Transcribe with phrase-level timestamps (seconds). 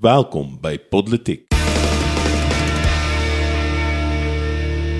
[0.00, 1.42] Welkom by Podletiek.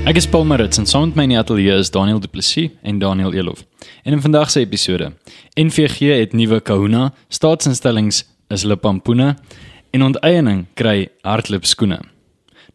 [0.05, 2.69] Ek is Paul Maritz en saam met my in die ateljee is Daniel Du Plessis
[2.85, 3.63] en Daniel Elof.
[4.05, 5.15] En in vandag se episode,
[5.57, 9.39] NVG het nuwe kahuna, staatsinstellings is Lipampuna
[9.97, 12.03] en onteiening kry hardloop skoene.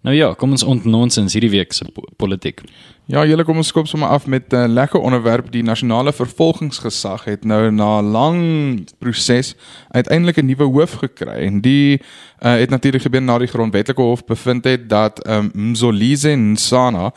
[0.05, 2.61] Nou ja, kom ons ontnonsens hierdie week se po politiek.
[3.09, 5.51] Ja, julle kom ons skop sommer af met 'n uh, lekker onderwerp.
[5.51, 9.55] Die nasionale vervolgingsgesag het nou na 'n lang proses
[9.89, 14.25] uiteindelik 'n nuwe hoof gekry en die uh, het natuurlik gebeur na die grondwetlike hof
[14.25, 17.13] bevind het dat um, Mzolise Nsana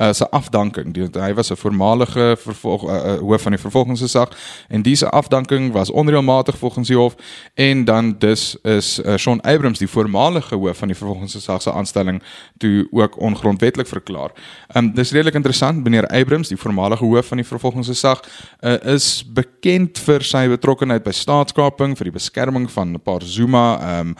[0.00, 0.92] uh, sy afdanking.
[0.94, 4.28] Die, hy was 'n voormalige vervolg uh, uh, hoof van die vervolgingsgesag
[4.68, 7.14] en diese afdanking was onreëlmatig volgens die hof
[7.54, 12.22] en dan dus is uh, Shaun Abrams die voormalige hoof van die vervolgingsgesag se aanstelling
[12.58, 14.30] toe ook ongrondwettig verklaar.
[14.74, 18.20] Um dis redelik interessant meneer Abrams, die voormalige hoof van die vervolgingsgesag,
[18.60, 24.00] uh, is bekend vir sy betrokkeheid by staatskaping, vir die beskerming van 'n paar Zuma
[24.00, 24.16] um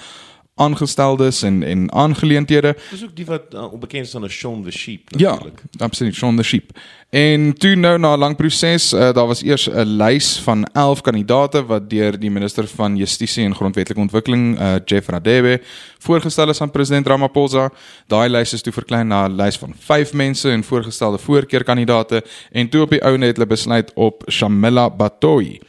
[0.54, 2.76] aangesteldes en en aangeleenthede.
[2.90, 5.62] Dis ook die wat uh, onbekend is aan as Shaun the Sheep natuurlik.
[5.70, 6.70] Ja, absoluut Shaun the Sheep.
[7.10, 11.00] En toe nou na 'n lang proses, uh, daar was eers 'n lys van 11
[11.00, 15.60] kandidaate wat deur die minister van Justisie en Grondwetlike Ontwikkeling, uh, Jeff Radebe,
[15.98, 17.70] voorgestel is aan president Ramaphosa.
[18.06, 22.68] Daai lys is toe verklein na 'n lys van 5 mense en voorgestelde voorkeurkandidaate en
[22.68, 25.60] toe op die ou net hulle besluit op Shamila Batoyi.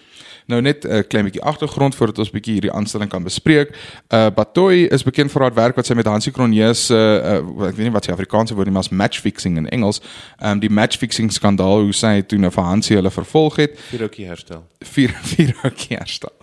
[0.45, 3.75] Nou net 'n uh, klein bietjie agtergrond voordat ons bietjie hierdie aanstelling kan bespreek.
[4.09, 7.67] Uh Batoy is bekend vir haar werk wat sy met Hansie Cronje se uh, uh
[7.67, 10.01] ek weet nie wat sy Afrikaanse woord is, maar match fixing in Engels.
[10.43, 13.79] Um die match fixing skandaal hoe sy toe nou vir Hansie hulle vervolg het.
[13.91, 14.63] Vir ookie herstel.
[14.83, 16.33] Vir vir ookie herstel.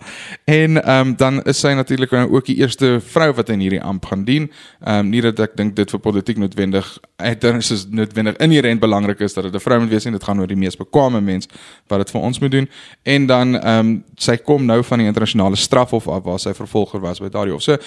[0.45, 4.25] En um dan is sy natuurlik ook die eerste vrou wat in hierdie amp gaan
[4.25, 4.49] dien.
[4.87, 9.33] Um nie dat ek dink dit vir politiek noodwendig dit is noodwendig inherënt belangrik is
[9.33, 11.47] dat dit 'n vrou moet wees en dit gaan oor die mees bekwame mens
[11.87, 12.69] wat dit vir ons moet doen.
[13.03, 13.90] En dan um
[14.21, 17.63] sy kom nou van die internasionale strafhof af waar sy vervolger was by daardie hof.
[17.65, 17.77] So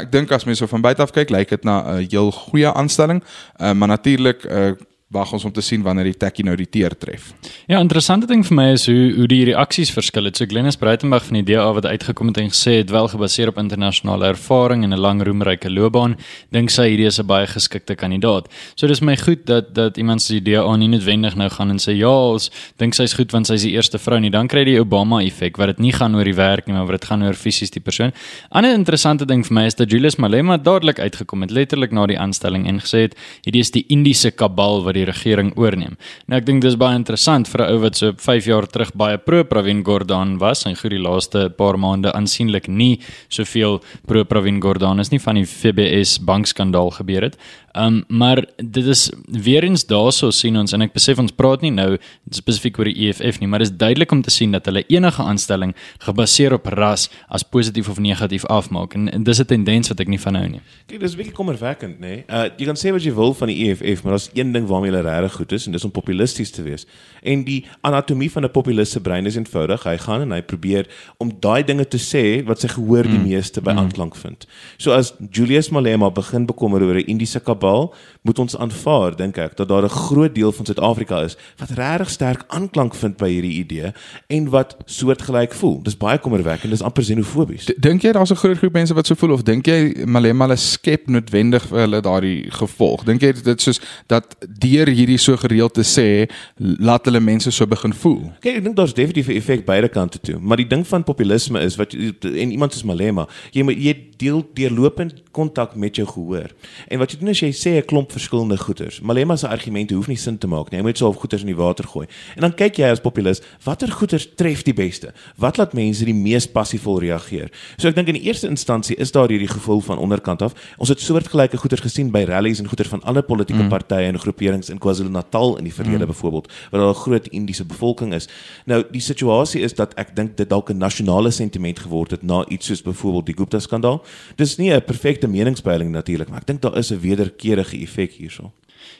[0.00, 2.72] ek dink as mense so van buite af kyk, lyk dit na 'n heel goeie
[2.72, 3.22] aanstelling.
[3.60, 4.72] Uh, maar natuurlik uh,
[5.10, 7.32] wag ons om te sien wanneer die tekkie nou die teer tref.
[7.66, 10.38] Ja, interessante ding vir my is hoe hoe die reaksies verskil het.
[10.38, 13.58] So Glenys Breitenberg van die DA wat uitgekom het en gesê het wel gebaseer op
[13.58, 16.16] internasionale ervaring en 'n lang roemryke loopbaan,
[16.52, 18.46] dink sy hierdie is 'n baie geskikte kandidaat.
[18.76, 21.96] So dis my goed dat dat iemand se DA nie noodwendig nou gaan en sê
[21.96, 24.30] ja, ons dink sy's goed want sy's die eerste vrou nie.
[24.30, 26.86] Dan kry jy die Obama effek wat dit nie gaan oor die werk nie, maar
[26.86, 28.12] wat dit gaan oor fisies die persoon.
[28.50, 32.18] Ander interessante ding vir my is dat Julius Malema dadelik uitgekom het letterlik na die
[32.18, 35.96] aanstelling en gesê het hierdie is die Indiese kabal wat die regering oorneem.
[36.26, 39.18] Nou ek dink dis baie interessant vir 'n ou wat so 5 jaar terug baie
[39.18, 44.60] pro Pravin Gordhan was en goed die laaste paar maande aansienlik nie soveel pro Pravin
[44.60, 47.36] Gordhan is nie van die FBS bankskandaal gebeur het.
[47.72, 51.70] Um maar dit is weer eens daarso sien ons en ek besef ons praat nie
[51.70, 51.98] nou
[52.34, 55.22] spesifiek oor die EFF nie, maar dit is duidelik om te sien dat hulle enige
[55.22, 60.00] aanstelling gebaseer op ras as positief of negatief afmaak en, en dis 'n tendens wat
[60.00, 60.60] ek nie van hou nie.
[60.86, 62.06] Kyk, dis baie kommerwekkend, nê?
[62.06, 62.24] Nee?
[62.28, 64.90] Uh jy kan sê wat jy wil van die EFF, maar daar's een ding waarmee
[64.90, 66.86] hulle regtig goed is en dis om populisties te wees.
[67.22, 69.84] En die anatomie van 'n populiste brein is eenvoudig.
[69.84, 70.86] Hy gaan en hy probeer
[71.18, 73.28] om daai dinge te sê wat sy gehoor die mm.
[73.28, 73.78] meeste by mm.
[73.78, 74.46] aanklank vind.
[74.76, 79.56] So as Julius Malema begin bekommer oor 'n Indiese kabal, moet ons aanvaar dink ek
[79.56, 83.58] dat daar 'n groot deel van Suid-Afrika is wat regtig sterk aanklank vind by hierdie
[83.64, 83.92] idee
[84.28, 85.82] en wat soortgelyk voel.
[85.82, 87.72] Dis baie kommerwekkend, dis amper xenofobies.
[87.78, 90.56] Dink jy daar's 'n groot groep mense wat so voel of dink jy Malema hulle
[90.56, 93.04] skep noodwendig vir hulle daardie gevolg?
[93.04, 97.66] Dink jy dit soos dat deur hierdie so gereeld te sê laat hulle mense so
[97.66, 98.32] begin voel?
[98.40, 101.60] Kyk, ek dink daar's definitief 'n effek beide kante toe, maar die ding van populisme
[101.60, 106.50] is wat en iemand soos Malema, jy jy deel deurlopend kontak met jou gehoor.
[106.88, 109.00] En wat jy doen is jy sê 'n klomp verskillende goeters.
[109.00, 110.78] Malema se argumente hoef nie sin te maak nie.
[110.78, 112.06] Hy moet so op goeters in die water gooi.
[112.34, 115.12] En dan kyk jy as populis, watter goeters tref die beste?
[115.36, 117.50] Wat laat mense die mees passievol reageer?
[117.76, 120.54] So ek dink in die eerste instansie is daar hierdie gevoel van onderkant af.
[120.78, 123.68] Ons het soortgelyke goeters gesien by rallies en goeters van alle politieke mm.
[123.68, 126.12] partye en groeperings in KwaZulu-Natal in die verlede mm.
[126.12, 128.28] byvoorbeeld, waar daar 'n groot Indiese bevolking is.
[128.66, 132.44] Nou, die situasie is dat ek dink dit dalk 'n nasionale sentiment geword het na
[132.48, 134.04] iets soos byvoorbeeld die Gupta-skandaal.
[134.36, 136.98] Dis nie 'n perfekte meningspeiling natuurlik, maar ek dink daar is 'n
[137.42, 138.52] wederkerige effek hierso.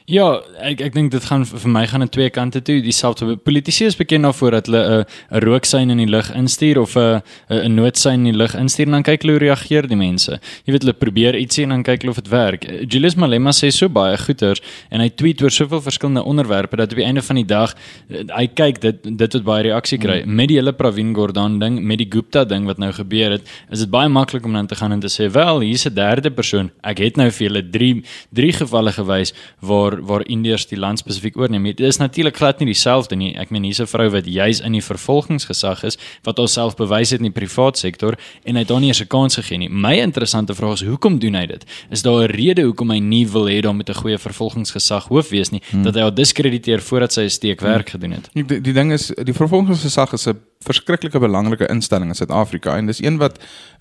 [0.08, 2.81] Ja, ek ek dink dit gaan vir my gaan aan twee kante toe.
[2.82, 5.05] Dieselfde politici is bekend daarvoor dat hulle 'n
[5.37, 8.93] 'n rooksein in die lug instuur of 'n 'n noodsein in die lug instuur en
[8.93, 10.41] dan kyk hulle hoe reageer die mense.
[10.64, 12.64] Jy weet hulle probeer ietsie en dan kyk hulle of dit werk.
[12.88, 14.61] Julius Malema sê so baie goeters
[14.91, 17.75] en hy tweet oor soveel verskillende onderwerpe dat op die einde van die dag
[18.08, 20.23] hy kyk dit dit het baie reaksie kry.
[20.25, 20.35] Mm.
[20.35, 23.79] Met die hele Pravin Gordhan ding, met die Gupta ding wat nou gebeur het, is
[23.79, 26.70] dit baie maklik om dan te gaan en te sê, "Wel, hier's 'n derde persoon.
[26.82, 31.37] Ek het nou vir julle 3 3 gevalle gewys waar waar Indiërs die land spesifiek
[31.37, 31.64] oorneem.
[31.64, 33.34] Dit is natuurlik glad nie dieselfde nie.
[33.38, 37.20] Ek meen hier's 'n vrou wat juis in die vervolgingsgesag is wat haarself bewys het
[37.20, 39.69] in die privaat sektor en hy het haar nie eens 'n kans gegee nie.
[39.69, 41.64] My interessante vraag is hoekom doen hy dit?
[41.90, 45.31] Is daar 'n rede hoekom hy nie wil hê daar moet 'n goeie vervolgingsgesag hoof
[45.31, 45.82] wees nie hmm.
[45.82, 48.00] dat hy haar diskrediteer voordat sy 'n steekwerk hmm.
[48.00, 48.31] gedoen het?
[48.32, 53.02] Die, die ding is die vervolgingsgesag is 'n verskriklike belangrike instelling in Suid-Afrika en dis
[53.02, 53.38] een wat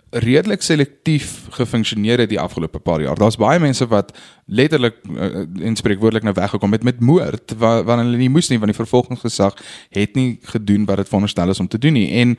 [0.09, 3.17] redelik selektief gefunksioneer het die afgelope paar jaar.
[3.19, 4.13] Daar's baie mense wat
[4.49, 8.57] letterlik uh, en spreekwoordelik nou weggekom het met moord waar waar hulle nie moes nie
[8.59, 9.55] want die vervolgingsgesag
[9.95, 12.09] het nie gedoen wat dit veronderstel is om te doen nie.
[12.21, 12.37] En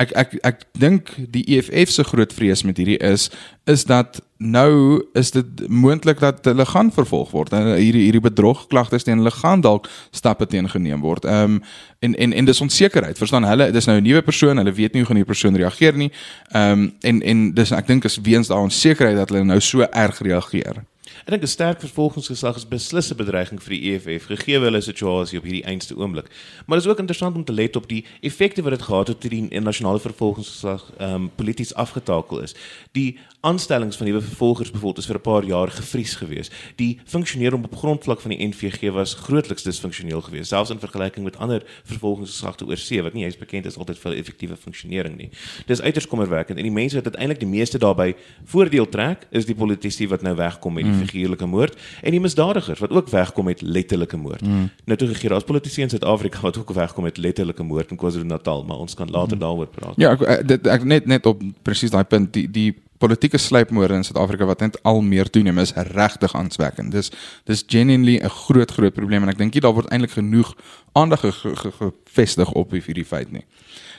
[0.00, 3.30] ek ek ek dink die EFF se groot vrees met hierdie is
[3.68, 7.52] is dat nou is dit moontlik dat hulle gaan vervolg word.
[7.52, 11.24] Hierdie hierdie bedrogklagtes teen hulle gaan dalk stappe teen geneem word.
[11.24, 11.62] Ehm um,
[12.00, 13.18] en en en dis onsekerheid.
[13.18, 15.96] Verstaan hulle, dis nou 'n nuwe persoon, hulle weet nie hoe gaan die persoon reageer
[15.96, 16.10] nie.
[16.52, 19.80] Ehm um, en en dis ek dink is weens daai onsekerheid dat hulle nou so
[19.80, 20.84] erg reageer.
[21.24, 25.38] Ek dink 'n sterk vervolgingsgesag is beslis 'n bedreiging vir die EFF gegee hulle situasie
[25.38, 26.28] op hierdie einste oomblik.
[26.66, 29.20] Maar dit is ook interessant om te let op die effekte wat dit gehad het
[29.20, 32.54] toe die nasionale vervolgingsgesag ehm um, polities afgetakel is.
[32.92, 36.50] Die aanstellings van nuwe vervolgers byvoorbeeld is vir 'n paar jaar gevries gewees.
[36.76, 41.36] Die funksionering op grondvlak van die NVG was grootliks disfunksioneel geweest, selfs in vergelyking met
[41.36, 45.30] ander vervolgingsgesagte oor see wat nie eens bekend is altyd vir effektiewe funksionering nie.
[45.66, 49.54] Dis uiters kommerwekkend en die mense wat uiteindelik die meeste daarbey voordeel trek, is die
[49.54, 50.98] politici wat nou wegkom met die mm.
[51.10, 54.44] Figuurlike moord en die misdadigers wat ook wegkom met letterlike moord.
[54.46, 54.68] Mm.
[54.84, 58.64] Nou toe gegee as politici in Suid-Afrika wat ook wegkom met letterlike moord in KwaZulu-Natal,
[58.68, 59.42] maar ons kan later mm.
[59.42, 59.98] daaroor praat.
[60.00, 63.94] Ja, ek, ek, dit, ek net net op presies daai punt die die politieke sluipmoorde
[63.94, 66.92] in Suid-Afrika wat net al meer toeneem is regtig aanswekkend.
[66.92, 67.10] Dis
[67.48, 70.54] dis genuinely 'n groot groot probleem en ek dink jy daar word eintlik genoeg
[70.92, 73.44] aandag gevestig op hierdie feit nie.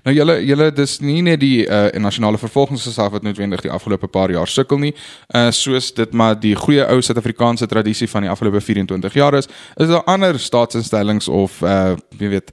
[0.03, 4.31] Nou julle julle dis nie net die uh, nasionale vervolgingsgesag wat noodwendig die afgelope paar
[4.31, 4.93] jaar sukkel nie,
[5.35, 9.47] uh, soos dit maar die goeie ou Suid-Afrikaanse tradisie van die afgelope 24 jaar is,
[9.77, 12.51] is daar ander staatsinstellings of uh, jy weet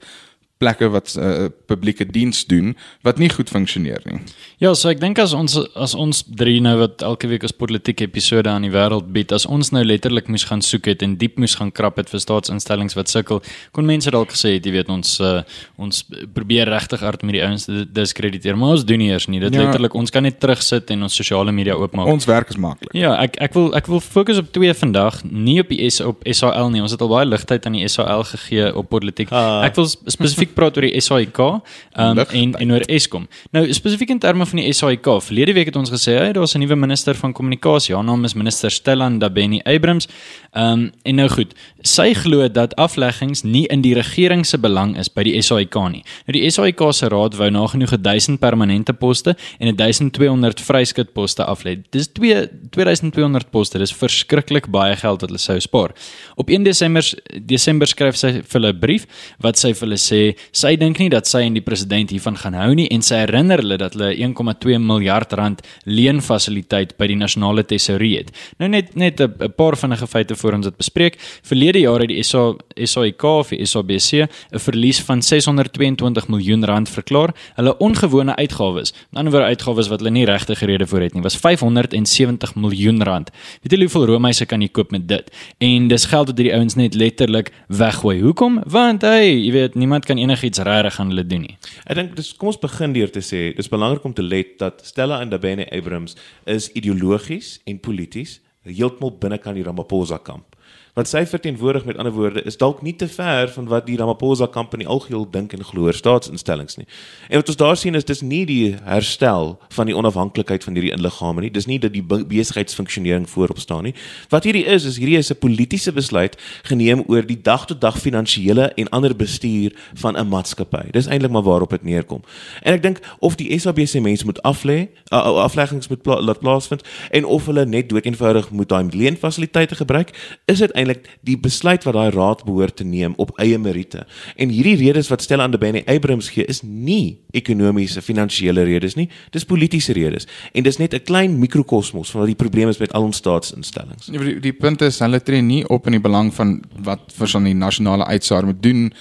[0.58, 2.74] plekke wat uh, publieke diens doen
[3.06, 4.20] wat nie goed funksioneer nie.
[4.58, 8.04] Ja, so ek dink as ons as ons drie nou wat elke week 'n politieke
[8.04, 11.38] episode aan die wêreld bied, as ons nou letterlik moes gaan soek het en diep
[11.38, 14.88] moes gaan krap het vir staatsinstellings wat sukkel, kon mense dalk gesê het, jy weet
[14.88, 15.42] ons uh,
[15.76, 19.40] ons probeer regtig hard met die ouens diskrediteer, maar ons doen nie eers nie.
[19.40, 19.62] Dit ja.
[19.62, 22.06] letterlik ons kan net terugsit en ons sosiale media oopmaak.
[22.06, 22.92] Ons werk is maklik.
[22.96, 26.22] Ja, ek ek wil ek wil fokus op twee vandag, nie op die S op
[26.26, 26.82] SAL nie.
[26.82, 29.30] Ons het al baie ligtheid aan die SAL gegee op politiek.
[29.30, 29.62] Ah.
[29.68, 33.28] Ek wil spesifiek spesifiek praat oor die SAIK um, en en oor Eskom.
[33.52, 36.60] Nou spesifiek in terme van die SAIK, verlede week het ons gesê hy daar's 'n
[36.60, 37.94] nuwe minister van kommunikasie.
[37.94, 40.08] Haar naam is minister Stellan Dabeni Abrams.
[40.54, 45.08] Um, en nou goed, sy glo dat afleggings nie in die regering se belang is
[45.08, 46.04] by die SAIK nie.
[46.26, 51.82] Nou die SAIK se raad wou nagenoeg 1000 permanente poste en 1200 vryskutposte aflê.
[51.90, 53.78] Dis 2 2200 poste.
[53.78, 55.94] Dis verskriklik baie geld wat hulle sou spaar.
[56.36, 57.04] Op 1 Desember
[57.40, 59.06] Desember skryf sy vir hulle 'n brief
[59.38, 62.54] wat sy vir hulle sê sy dink nie dat sy en die president hiervan gaan
[62.54, 67.64] hou nie en sy herinner hulle dat hulle 1,2 miljard rand leenfasiliteit by die nasionale
[67.64, 68.32] tesourie het.
[68.58, 71.18] Nou net net 'n paar vinnige feite voor ons dit bespreek.
[71.42, 77.34] Verlede jaar het die SA SAIK of SABC 'n verlies van 622 miljoen rand verklaar.
[77.54, 81.14] Hulle ongewone uitgawes, aan die ander wyse uitgawes wat hulle nie regte rede voor het
[81.14, 83.30] nie, was 570 miljoen rand.
[83.62, 85.30] Weet jy hoeveel roomhuise kan jy koop met dit?
[85.58, 88.20] En dis geld wat hierdie ouens net letterlik weggooi.
[88.20, 88.62] Hoekom?
[88.66, 91.56] Want hey, jy weet niemand kan enigiets regtig aan hulle doen nie.
[91.88, 94.84] Ek dink dis kom ons begin deur te sê dis belangrik om te let dat
[94.86, 100.57] Stella en Dabene Abrams is ideologies en polities heeltemal binnekant die Ramaphosa kamp
[100.98, 104.48] wat sy verteenwoordig met ander woorde is dalk nie te ver van wat die Ramaphosa
[104.50, 106.86] Company algeheel dink en glo oor staatsinstellings nie.
[107.28, 110.90] En wat ons daar sien is dis nie die herstel van die onafhanklikheid van hierdie
[110.96, 111.52] inliggame nie.
[111.54, 113.94] Dis nie dat die besigheidsfunksionering voorop staan nie.
[114.34, 116.34] Wat hierdie is is hierdie is 'n politieke besluit
[116.66, 120.90] geneem oor die dag-tot-dag finansiële en ander bestuur van 'n maatskappy.
[120.90, 122.22] Dis eintlik maar waarop dit neerkom.
[122.62, 126.82] En ek dink of die SABC mense moet aflê, uh, afleggings moet pla laat plaasvind
[127.10, 130.10] en of hulle net dood eenvoudig moet daai leenfasiliteite gebruik,
[130.44, 134.06] is dit uiteindelik die besluit wat daai raad behoort te neem op eie meriete.
[134.36, 139.44] En hierdie redes wat Stella Andebeni Abrams gee is nie ekonomiese, finansiële redes nie, dis
[139.44, 140.26] politieke redes.
[140.52, 144.06] En dis net 'n klein mikrokosmos van wat die probleem is met al ons staatsinstellings.
[144.06, 147.44] Die, die punt is hulle tree nie op in die belang van wat vir son
[147.44, 148.92] die nasionale uitsaar moet doen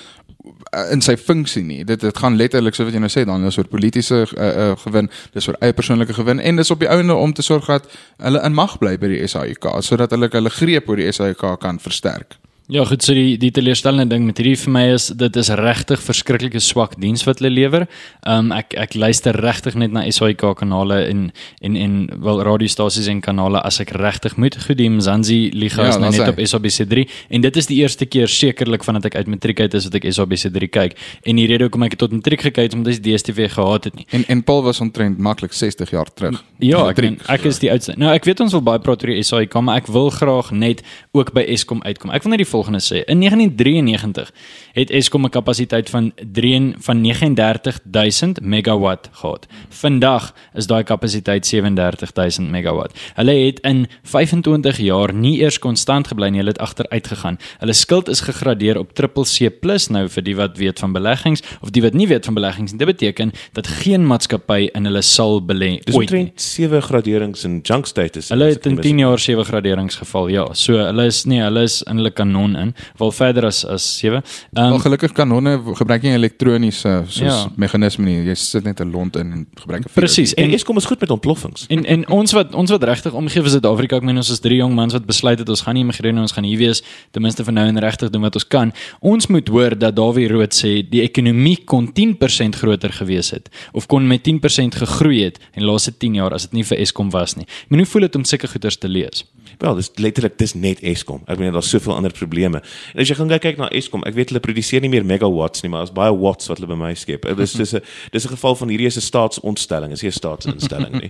[0.92, 1.84] in sy funksie nie.
[1.86, 4.72] Dit dit gaan letterlik so wat jy nou sê dan is oor politieke uh, uh,
[4.84, 7.88] gewin, dis oor eie persoonlike gewin en dis op die ouende om te sorg dat
[8.24, 11.80] hulle in mag bly by die SAIK sodat hulle hulle greep oor die SAIK kan
[11.80, 12.40] versterk.
[12.68, 16.02] Ja, goed, so die die teleurstellende ding met hierdie vir my is dit is regtig
[16.04, 17.86] verskriklike swak diens wat hulle lewer.
[18.28, 21.22] Um ek ek luister regtig net na SAK kanale en
[21.64, 21.94] en en
[22.26, 24.58] wel radiostasies en kanale as ek regtig moet.
[24.66, 26.34] Goed, die Mzansi liga ja, is nou net hy.
[26.34, 27.06] op SABC3
[27.38, 30.10] en dit is die eerste keer sekerlik vandat ek uit matriek uit is wat ek
[30.20, 31.00] SABC3 kyk.
[31.24, 34.10] En die rede hoekom ek tot matriek gekyk het omdat ek DStv gehad het nie.
[34.12, 36.44] En en Paul was omtrent maklik 60 jaar terug.
[36.60, 37.96] Ja, ek ek, ek is die oudste.
[37.96, 40.84] Nou ek weet ons wil baie praat oor die SAK, maar ek wil graag net
[41.16, 42.12] ook by Eskom uitkom.
[42.12, 43.04] Ek wil net die volgende sê.
[43.06, 44.34] In 1993
[44.74, 49.48] het Eskom 'n kapasiteit van 3 van 39000 megawatt gehad.
[49.70, 52.94] Vandag is daai kapasiteit 37000 megawatt.
[53.14, 57.38] Hulle het in 25 jaar nie eers konstant gebly nie, hulle het agteruit gegaan.
[57.60, 61.82] Hulle skuld is gegradeer op CCC+ nou vir die wat weet van beleggings of die
[61.82, 62.80] wat nie weet van beleggings nie.
[62.80, 65.86] Dit beteken dat geen maatskappy in hulle sal belê ooit.
[65.86, 68.30] Dis omtrent 7 graderings in junk status.
[68.30, 70.28] Hulle het in 10 jaar 7 graderings geval.
[70.28, 73.98] Ja, so hulle is nee, hulle is in hulle kanon in wel verder as as
[73.98, 74.24] 7.
[74.54, 77.51] Ehm um, gelukkig kanonne gebruik nie elektroniese soos ja.
[77.56, 78.24] meganisme nie.
[78.27, 80.34] Jy sit net 'n lont in en gebruik 'n Presies.
[80.34, 81.66] En Eskom is goed met ontploffings.
[81.68, 84.58] En en ons wat ons wat regtig omgee vir Suid-Afrika, ek meen ons is drie
[84.58, 87.22] jong mans wat besluit het ons gaan nie immigreer nie, ons gaan hier wees ten
[87.22, 88.74] minste vir nou en regtig doen wat ons kan.
[89.01, 93.88] Ons moet hoor dat Dawie Rood sê die ekonomie kon 10% groter gewees het of
[93.88, 97.10] kon met 10% gegroei het in die laaste 10 jaar as dit nie vir Eskom
[97.10, 97.46] was nie.
[97.46, 99.25] Ek meen hoe voel dit om sulke goeders te lees?
[99.58, 101.24] Wel, dis letterlik dis net Eskom.
[101.25, 102.37] Ek meen daar's soveel ander probleme.
[102.46, 105.70] En as jy gaan kyk na Eskom, ek weet hulle produseer nie meer megawatts nie,
[105.70, 107.25] maar daar's baie watts wat hulle by my skep.
[107.38, 111.01] Dis dis 'n dis 'n geval van hierdie is 'n staatsontstelling, is nie 'n staatsinstelling
[111.01, 111.10] nie.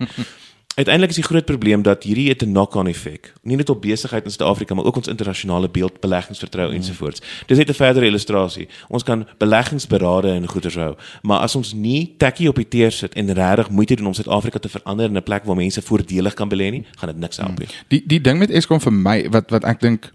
[0.77, 4.24] Uiteindelik is die groot probleem dat hierdie het 'n knock-on effek, nie net op besigheid
[4.24, 6.75] in Suid-Afrika maar ook ons internasionale beeld, beleggingsvertroue mm.
[6.75, 7.22] ensovoorts.
[7.46, 8.67] Dis net 'n verdere illustrasie.
[8.88, 13.13] Ons kan beleggingsberade en goeder hou, maar as ons nie tekkie op die teer sit
[13.13, 16.50] en regtig moeite doen om Suid-Afrika te verander in 'n plek waar mense voordelig kan
[16.50, 17.67] belê nie, gaan dit niks help nie.
[17.88, 20.12] Die die ding met Eskom vir my wat wat ek dink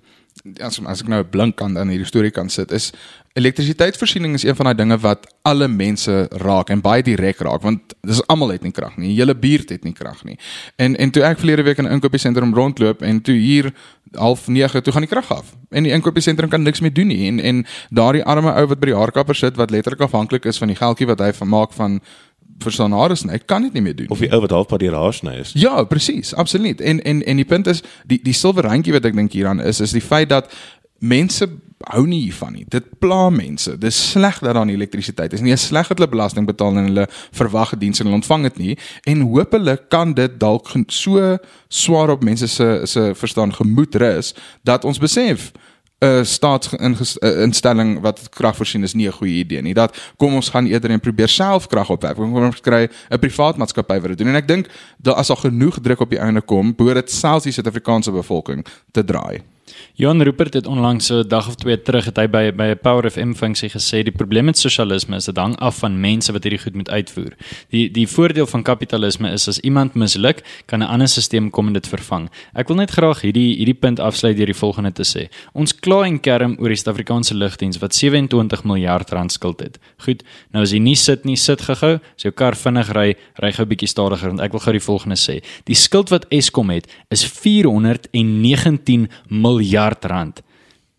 [0.61, 2.93] as as ek nou 'n blink kan aan hierdie storie kan sit is
[3.33, 7.95] elektrisiteitsvoorsiening is een van daai dinge wat alle mense raak en baie direk raak want
[8.03, 9.09] dis almal het nie krag nie.
[9.09, 10.39] Die hele buurt het nie krag nie.
[10.77, 13.73] En en toe ek verlede week in 'n inkopiesentrum rondloop en toe hier
[14.15, 17.27] half 9 toe gaan die krag af en die inkopiesentrum kan niks meer doen nie
[17.29, 20.69] en en daardie arme ou wat by die haarkapper sit wat letterlik afhanklik is van
[20.69, 22.01] die geldjie wat hy van maak van
[22.59, 23.33] verstaan haar is nie.
[23.33, 24.09] Ek kan dit nie meer doen.
[24.09, 25.53] Of die ou wat halfpad deur haar sny is.
[25.59, 26.81] Ja, presies, absoluut.
[26.81, 29.81] En en en die punt is die die silwer randjie wat ek dink hieraan is
[29.81, 30.51] is die feit dat
[30.99, 31.49] mense
[31.91, 32.65] hou nie hiervan nie.
[32.71, 33.75] Dit pla mense.
[33.81, 35.51] Dis sleg dat daar nie elektrisiteit is nie.
[35.51, 38.77] Dit is sleg dat hulle belasting betaal en hulle verwagte dienste hulle ontvang dit nie
[39.11, 41.37] en hopelik kan dit dalk so
[41.69, 45.51] swaar op mense se se verstaan gemoed rus dat ons besef
[46.03, 49.75] 'n staatsinstelling wat krag voorsien is nie 'n goeie idee nie.
[49.75, 52.15] Dat kom ons gaan eerder en probeer self krag opwek.
[52.15, 54.29] Kom ons kry 'n privaat maatskappy wat dit doen.
[54.29, 54.67] En ek dink
[54.99, 58.67] dat as al genoeg druk op die einde kom, behoort dit selfs die Suid-Afrikaanse bevolking
[58.91, 59.43] te draai.
[59.95, 62.79] Johan Rupert het onlangs so 'n dag of twee terug het hy by by 'n
[62.83, 66.43] Power FM funksie gesê die probleem met sosialisme is dit hang af van mense wat
[66.43, 67.33] hierdie goed moet uitvoer.
[67.69, 71.73] Die die voordeel van kapitalisme is as iemand misluk, kan 'n ander stelsel kom en
[71.73, 72.31] dit vervang.
[72.55, 75.29] Ek wil net graag hierdie hierdie punt afsluit deur die volgende te sê.
[75.53, 79.79] Ons kla en kerm oor die Suid-Afrikaanse lugdiens wat 27 miljard rand skuld het.
[79.99, 83.53] Goed, nou as jy nie sit nie, sit gehou, as jou kar vinnig ry, ry
[83.53, 85.43] gou bietjie stadiger want ek wil gou die volgende sê.
[85.65, 90.43] Die skuld wat Eskom het is 419 miljard miljard rand.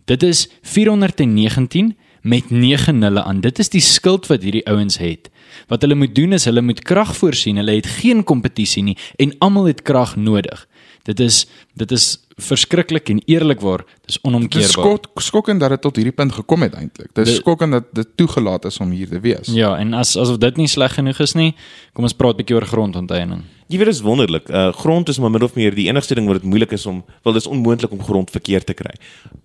[0.05, 3.41] Dit is 419 met 9 nulle aan.
[3.41, 5.29] Dit is die skuld wat hierdie ouens het.
[5.67, 7.60] Wat hulle moet doen is hulle moet krag voorsien.
[7.60, 10.67] Hulle het geen kompetisie nie en almal het krag nodig.
[11.03, 11.45] Dit is
[11.75, 14.68] dit is verskriklik en eerlikwaar, dis onomkeerbaar.
[14.68, 17.12] Dit skok skokkend dat dit tot hierdie punt gekom het eintlik.
[17.13, 19.52] Dit is skokkend dat dit toegelaat is om hier te wees.
[19.54, 21.54] Ja, en as asof dit nie sleg genoeg is nie,
[21.94, 23.44] kom ons praat 'n bietjie oor grondonteeneming.
[23.68, 24.50] Jy weet dit is wonderlik.
[24.50, 27.04] Uh grond is maar min of meer die enigste ding wat dit moeilik is om,
[27.24, 28.94] wel dis onmoontlik om grond verkeer te kry.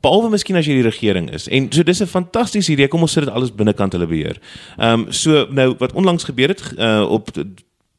[0.00, 1.48] Behalwe miskien as jy die regering is.
[1.48, 2.88] En so dis 'n fantastiese idee.
[2.88, 4.40] Kom ons sit dit alles binnekant hulle beheer.
[4.78, 7.30] Ehm um, so nou wat onlangs gebeur het uh op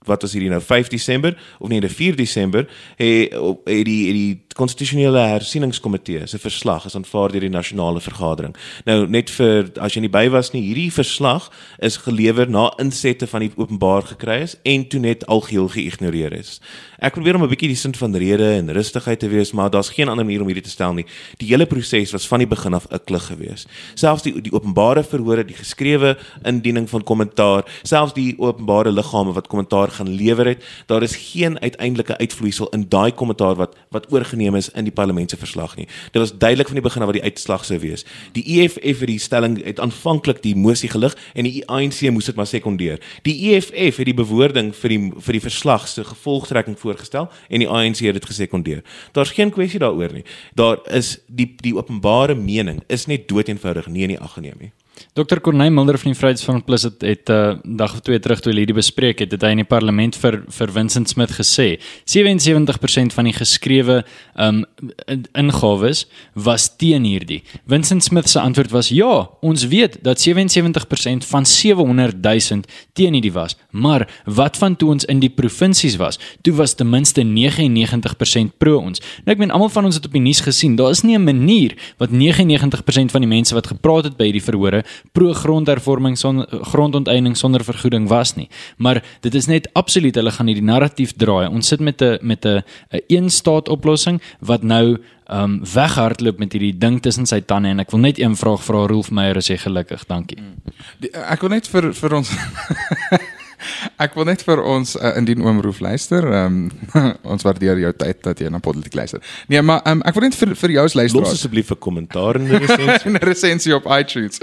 [0.09, 3.33] wat was hierdie nou 5 Desember of nee, die 4 Desember het
[3.65, 8.55] het die het die konstitusionele hersieningskomitee se verslag is aanvaar deur die nasionale vergadering.
[8.87, 11.49] Nou net vir as jy nie by was nie, hierdie verslag
[11.85, 16.57] is gelewer na insette van die openbaar gekry is en toe net algeheel geïgnoreer is.
[16.99, 19.89] Ek probeer om 'n bietjie die sin van rede en rustigheid te wees, maar daar's
[19.89, 21.05] geen ander manier om hierdie te stel nie.
[21.37, 23.67] Die hele proses was van die begin af 'n klug geweest.
[23.95, 29.47] Selfs die die openbare verhore, die geskrewe indiening van kommentaar, selfs die openbare liggame wat
[29.47, 34.38] kommentaar gaan lewer het, daar is geen uiteindelike uitvloeisel in daai kommentaar wat wat oorgeneem
[34.39, 35.87] is in die parlement se verslag nie.
[36.11, 38.05] Dit was duidelik van die begin af wat die uitslag sou wees.
[38.31, 42.35] Die EFF het die stelling het aanvanklik die mosie gelig en die ANC moes dit
[42.35, 42.99] maar sekondeer.
[43.27, 47.69] Die EFF het die bewoording vir die vir die verslag se gevolgtrekking voorgestel en die
[47.69, 48.83] ANC het dit gesekondeer.
[49.11, 50.25] Daar's geen kwessie daaroor nie.
[50.53, 54.71] Daar is die die openbare mening is net doeteenvoudig nie in die ag geneem nie.
[55.13, 58.39] Dr Corneil Mulder van die Vryheidsfront Plus het het 'n uh, dag of twee terug
[58.39, 63.13] toe hierdie bespreek het, het hy in die parlement vir vir Vincent Smith gesê 77%
[63.13, 64.03] van die geskrewe
[64.35, 64.65] um
[65.33, 67.43] ingawes was teen hierdie.
[67.67, 72.61] Vincent Smith se antwoord was ja, ons weet dat 77% van 700 000
[72.93, 76.19] teen hierdie was, maar wat van toe ons in die provinsies was?
[76.41, 79.01] Toe was ten minste 99% pro ons.
[79.25, 81.23] Nou ek meen almal van ons het op die nuus gesien, daar is nie 'n
[81.23, 86.47] manier wat 99% van die mense wat gepraat het by hierdie verhore pro grondhervorming sonder
[86.71, 88.49] grondonteiening sonder vergoeding was nie.
[88.77, 91.47] Maar dit is net absoluut hulle gaan hierdie narratief draai.
[91.49, 94.97] Ons sit met 'n met 'n 'n een staat oplossing wat nou
[95.31, 98.85] um weghardloop met hierdie ding tussen sy tande en ek wil net een vraag vra
[98.89, 100.05] Rolf Meyer as jy gelukkig.
[100.05, 100.37] Dankie.
[100.99, 102.31] Die, ek wil net vir vir ons
[103.99, 106.25] Ek wil net vir ons uh, indien oom Roef luister.
[106.25, 109.23] Ehm um, ons waardeer jou tyd dat jy na Politiek luister.
[109.47, 112.39] Nee, maar um, ek wil net vir vir jou as luisteraar Los asseblief 'n kommentaar
[112.39, 113.11] in die resensie.
[113.13, 114.41] 'n resensie op iTunes.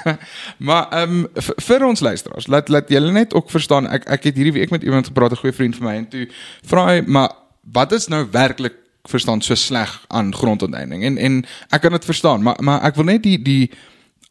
[0.68, 3.88] maar ehm um, vir ons luisteraars, laat laat julle net ook verstaan.
[3.88, 6.28] Ek ek het hierdie week met iemand gepraat, 'n goeie vriend van my en toe
[6.66, 7.30] vra hy, maar
[7.72, 11.02] wat is nou werklik verstaan so sleg aan grondonteeneming?
[11.04, 13.70] En en ek kan dit verstaan, maar maar ek wil net die die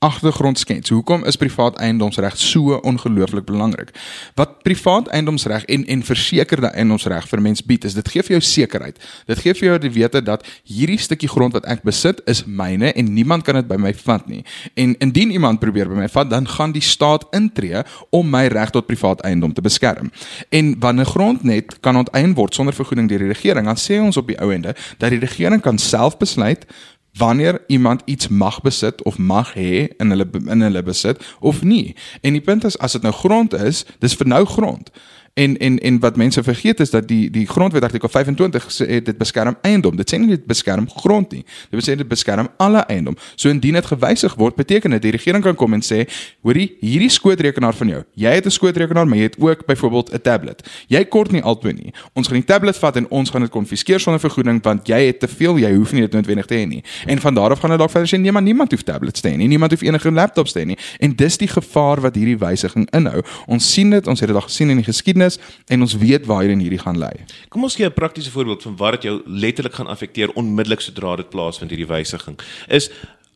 [0.03, 0.91] agtergrond skets.
[0.91, 3.93] Hoekom is privaat eiendomsreg so ongelooflik belangrik?
[4.35, 8.41] Wat privaat eiendomsreg en en versekerde eiendomsreg vir mens bied, is dit gee vir jou
[8.43, 8.99] sekerheid.
[9.31, 12.91] Dit gee vir jou die wete dat hierdie stukkie grond wat ek besit is myne
[12.91, 14.43] en niemand kan dit by my vat nie.
[14.75, 18.75] En indien iemand probeer by my vat, dan gaan die staat intree om my reg
[18.75, 20.11] tot privaat eiendom te beskerm.
[20.51, 24.19] En wanneer grond net kan onteien word sonder vergoeding deur die regering, dan sê ons
[24.19, 26.67] op die ou ende dat die regering kan self besluit
[27.13, 31.95] wanneer iemand iets mag besit of mag hê in hulle in hulle besit of nie.
[32.21, 34.89] En die punt is as dit nou grond is, dis vir nou grond.
[35.33, 39.17] En en en wat mense vergeet is dat die die grondwet artikel 25 sê dit
[39.17, 39.95] beskerm eiendom.
[39.95, 41.41] Dit sê nie dit beskerm grond nie.
[41.69, 43.17] Dit sê dit beskerm alle eiendom.
[43.35, 46.03] So indien dit gewysig word, beteken dit die regering kan kom en sê,
[46.45, 48.03] hoorie, hierdie skootrekenaar van jou.
[48.13, 50.69] Jy het 'n skootrekenaar, maar jy het ook byvoorbeeld 'n tablet.
[50.87, 51.93] Jy kort nie albei nie.
[52.13, 55.19] Ons gaan die tablet vat en ons gaan dit konfiskeer sonder vergoeding want jy het
[55.19, 56.83] te veel, jy hoef nie dit noodwendig te hê nie.
[57.05, 59.29] En van daar af gaan hulle dalk verder sê nee, maar niemand hoef tablets te
[59.29, 59.47] hê nie.
[59.47, 60.77] Niemand hoef enige laptops te hê nie.
[60.99, 63.21] En dis die gevaar wat hierdie wysiging inhou.
[63.47, 66.25] Ons sien dit, ons het dit al gesien in die geskiedenis geskiedenis en ons weet
[66.25, 67.25] waarheen hierdie gaan lei.
[67.49, 71.15] Kom ons gee 'n praktiese voorbeeld van wat dit jou letterlik gaan affekteer onmiddellik sodra
[71.15, 72.39] dit plaasvind hierdie wysiging.
[72.67, 72.91] Is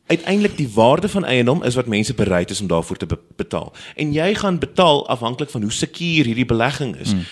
[0.06, 3.72] uiteindelik die waarde van eiendom is wat mense bereid is om daarvoor te be betaal.
[3.96, 7.10] En jy gaan betaal afhanklik van hoe seker hierdie belegging is.
[7.10, 7.26] Hmm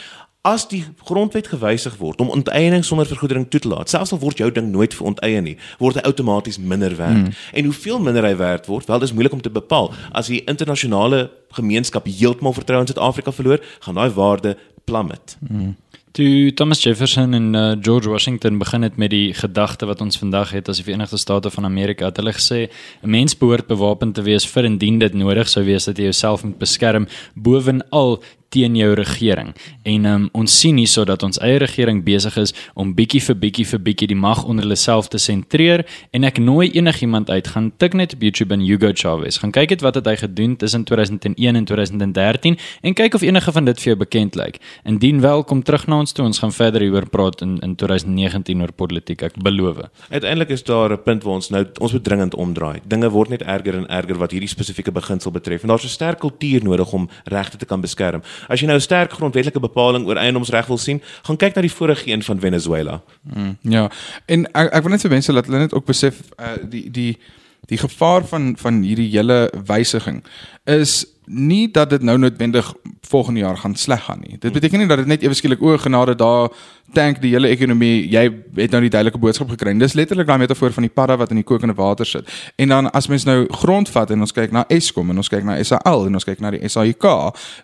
[0.47, 4.39] as die grondwet gewysig word om onteiening sonder vergoeding toe te laat, selfs al word
[4.43, 7.25] jou ding nooit veronteien nie, word hy outomaties minder werd.
[7.25, 7.33] Mm.
[7.59, 9.91] En hoeveel minder hy werd word, wel dis moeilik om te bepaal.
[10.15, 11.27] As die internasionale
[11.59, 14.55] gemeenskap heeltemal vertroue in Suid-Afrika verloor, gaan daai waarde
[14.87, 15.37] plummet.
[15.41, 15.75] Mm.
[16.17, 20.55] Toe Thomas Jefferson en uh, George Washington begin het met die gedagte wat ons vandag
[20.57, 22.71] het as die Verenigde State van Amerika, het hulle gesê
[23.03, 26.45] 'n mens behoort bewapen te wees vir indien dit nodig sou wees dat jy jouself
[26.45, 28.23] moet beskerm bovenal
[28.57, 29.53] teen jou regering.
[29.85, 33.67] En um, ons sien hierso dat ons eie regering besig is om bietjie vir bietjie
[33.73, 35.85] vir bietjie die mag onder hulle self te sentreer
[36.17, 39.41] en ek nooi enigiemand uit gaan tik net op YouTube en Hugo Chavez.
[39.43, 43.53] Gaan kyk net wat het hy gedoen tussen 2001 en 2013 en kyk of enige
[43.53, 44.61] van dit vir jou bekend lyk.
[44.89, 46.25] Indien wel, kom terug na ons toe.
[46.27, 49.23] Ons gaan verder hieroor praat in in 2019 oor politiek.
[49.27, 49.83] Ek beloof.
[50.09, 52.81] Uiteindelik is daar 'n punt waar ons nou ons moet dringend omdraai.
[52.87, 56.19] Dinge word net erger en erger wat hierdie spesifieke beginsel betref en daar's 'n sterk
[56.19, 58.23] kultuur nodig om regte te kan beskerm.
[58.49, 61.73] As jy nou 'n sterk grondwetlike bepaling oor eiendomsreg wil sien, gaan kyk na die
[61.73, 63.01] vorige een van Venezuela.
[63.23, 63.91] Mm, ja.
[64.27, 67.19] En ek ek wil net vir mense laat hulle net ook besef uh, die die
[67.67, 70.25] die gevaar van van hierdie hele wysiging
[70.65, 72.75] is nie dat dit nou noodwendig
[73.09, 74.39] volgende jaar gaan sleg gaan nie.
[74.39, 76.49] Dit beteken nie dat dit net ewe skielik o genade daar
[76.93, 78.09] tank die hele ekonomie.
[78.11, 78.23] Jy
[78.55, 79.75] het nou die duidelike boodskap gekry.
[79.79, 82.31] Dis letterlik daai metafoor van die padda wat in die kokende water sit.
[82.57, 85.45] En dan as mens nou grond vat en ons kyk na Eskom en ons kyk
[85.45, 87.07] na SAL en ons kyk na die SAIK,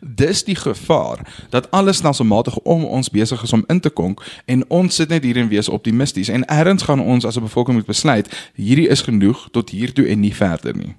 [0.01, 4.67] dis die gevaar dat alles stelselmatig om ons besig is om in te konk en
[4.69, 7.87] ons sit net hier en wees optimisties en erns gaan ons as 'n bevolking moet
[7.87, 10.95] besluit hierdie is genoeg tot hier toe en nie verder nie.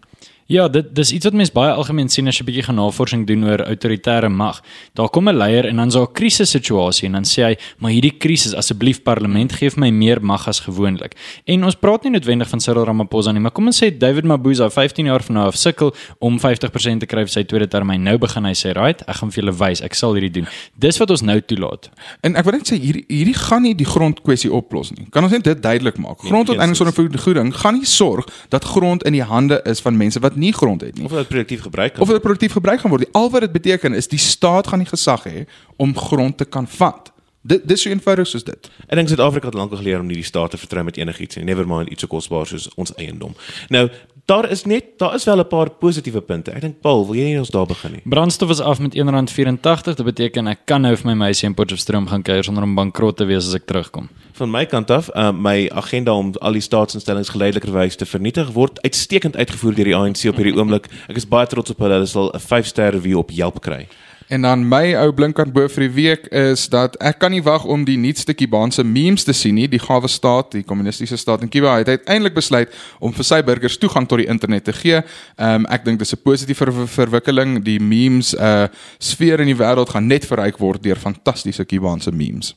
[0.54, 3.26] Ja, dit dis iets wat mense baie algemeen sien as jy 'n bietjie gaan navorsing
[3.26, 4.62] doen oor autoritaire mag.
[4.94, 8.18] Daar kom 'n leier en dan so 'n krisissituasie en dan sê hy, "Maar hierdie
[8.18, 12.60] krisis, asseblief parlement, gee my meer mag as gewoonlik." En ons praat nie noodwendig van
[12.60, 15.94] Cyril Ramaphosa nie, maar kom ons sê David Mabuza, 15 jaar van nou af sukkel
[16.20, 18.04] om 50% te kry vir sy tweede termyn.
[18.04, 20.98] Nou begin hy sê, "Right, ek gaan vir julle wys, ek sal hierdie doen." Dis
[20.98, 21.90] wat ons nou toelaat.
[22.22, 25.08] En ek wil net sê hierdie hierdie gaan nie die grondkwessie oplos nie.
[25.10, 26.20] Kan ons net dit duidelik maak?
[26.20, 30.82] Grondonteieningsondervergoeding gaan nie sorg dat grond in die hande is van mense wat nie grond
[30.82, 31.06] het nie.
[31.06, 33.08] Of dit produktief gebruik kan Of dit produktief gebruik gaan word.
[33.12, 35.46] Al wat dit beteken is die staat gaan nie gesag hê
[35.78, 37.14] om grond te kan vat.
[37.44, 38.70] Dit dis so eenvoudig soos dit.
[38.88, 41.44] Ek dink Suid-Afrika het lankal geleer om nie die staat te vertrou met enigiets nie.
[41.44, 43.36] Never mind iets so kosbaar soos ons eiendom.
[43.68, 43.90] Nou,
[44.26, 46.52] daar is net daar is wel 'n paar positiewe punte.
[46.52, 48.02] Ek dink Paul, wil jy nie ons daar begin nie?
[48.06, 49.96] Brandstof is af met R1.84.
[49.96, 53.18] Dit beteken ek kan nou vir my meisie in Potchefstroom gaan kuier sonder om bankrot
[53.18, 54.10] te wees as ek terugkom.
[54.34, 58.82] Van my kant af, uh, my agenda om al die staatsinstellings geleidelikwerwys te vernietig word
[58.82, 60.88] uitstekend uitgevoer deur die ANC op hierdie oomblik.
[61.08, 61.94] Ek is baie trots op hulle.
[61.94, 63.88] Hulle sal 'n 5-ster review op Yelp kry.
[64.34, 67.68] En dan my ou blinkkant bo vir die week is dat ek kan nie wag
[67.70, 69.68] om die nuutste Kubaanse memes te sien nie.
[69.70, 73.78] Die gawe staat, die kommunistiese staat in Kuba het uiteindelik besluit om vir sy burgers
[73.78, 75.04] toegang tot die internet te gee.
[75.38, 77.62] Ehm um, ek dink dis 'n positiewe ver verwikkeling.
[77.62, 78.66] Die memes uh
[78.98, 82.56] sfeer in die wêreld gaan net verryk word deur fantastiese Kubaanse memes.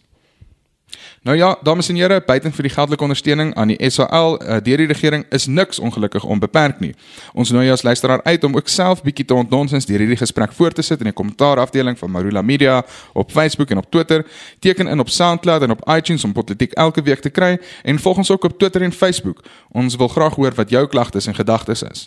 [1.27, 4.79] Nou ja, dames en here, buiten vir die geldelike ondersteuning aan die SAL uh, deur
[4.79, 6.93] die regering is niks ongelukkig onbeperk nie.
[7.35, 10.79] Ons nooi as luisteraar uit om ook self bietjie te ontnonsens deur hierdie gesprek voort
[10.79, 12.79] te sit in die kommentaar afdeling van Marula Media
[13.13, 14.23] op Facebook en op Twitter.
[14.63, 18.23] Teken in op SoundCloud en op iTunes om politiek elke week te kry en volg
[18.23, 19.43] ons ook op Twitter en Facebook.
[19.75, 22.07] Ons wil graag hoor wat jou klagtes en gedagtes is.